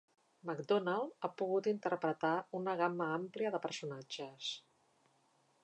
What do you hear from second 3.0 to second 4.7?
àmplia de personatges.